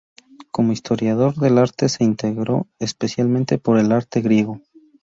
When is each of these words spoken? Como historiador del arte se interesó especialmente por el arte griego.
Como 0.49 0.71
historiador 0.71 1.35
del 1.35 1.59
arte 1.59 1.87
se 1.87 2.03
interesó 2.03 2.67
especialmente 2.79 3.59
por 3.59 3.77
el 3.77 3.91
arte 3.91 4.21
griego. 4.21 4.59